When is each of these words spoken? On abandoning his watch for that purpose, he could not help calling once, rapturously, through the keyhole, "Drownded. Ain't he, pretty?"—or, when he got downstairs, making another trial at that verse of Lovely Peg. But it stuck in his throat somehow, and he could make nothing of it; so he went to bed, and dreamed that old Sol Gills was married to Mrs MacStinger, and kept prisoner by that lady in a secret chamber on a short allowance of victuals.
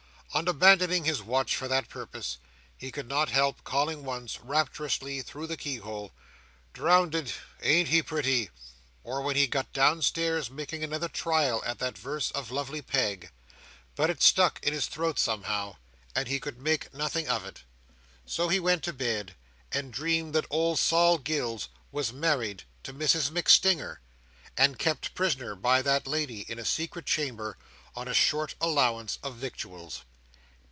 On 0.33 0.47
abandoning 0.47 1.03
his 1.03 1.21
watch 1.21 1.57
for 1.57 1.67
that 1.67 1.89
purpose, 1.89 2.37
he 2.77 2.89
could 2.89 3.09
not 3.09 3.27
help 3.29 3.65
calling 3.65 4.05
once, 4.05 4.39
rapturously, 4.39 5.21
through 5.21 5.45
the 5.45 5.57
keyhole, 5.57 6.13
"Drownded. 6.71 7.33
Ain't 7.61 7.89
he, 7.89 8.01
pretty?"—or, 8.01 9.19
when 9.21 9.35
he 9.35 9.45
got 9.45 9.73
downstairs, 9.73 10.49
making 10.49 10.85
another 10.85 11.09
trial 11.09 11.61
at 11.65 11.79
that 11.79 11.97
verse 11.97 12.31
of 12.31 12.49
Lovely 12.49 12.81
Peg. 12.81 13.29
But 13.97 14.09
it 14.09 14.23
stuck 14.23 14.63
in 14.63 14.71
his 14.71 14.87
throat 14.87 15.19
somehow, 15.19 15.75
and 16.15 16.29
he 16.29 16.39
could 16.39 16.59
make 16.61 16.93
nothing 16.93 17.27
of 17.27 17.43
it; 17.43 17.63
so 18.25 18.47
he 18.47 18.57
went 18.57 18.83
to 18.83 18.93
bed, 18.93 19.35
and 19.73 19.91
dreamed 19.91 20.33
that 20.35 20.45
old 20.49 20.79
Sol 20.79 21.17
Gills 21.17 21.67
was 21.91 22.13
married 22.13 22.63
to 22.83 22.93
Mrs 22.93 23.31
MacStinger, 23.31 23.97
and 24.55 24.79
kept 24.79 25.13
prisoner 25.13 25.55
by 25.55 25.81
that 25.81 26.07
lady 26.07 26.45
in 26.49 26.57
a 26.57 26.63
secret 26.63 27.05
chamber 27.05 27.57
on 27.97 28.07
a 28.07 28.13
short 28.13 28.55
allowance 28.61 29.19
of 29.23 29.35
victuals. 29.35 30.03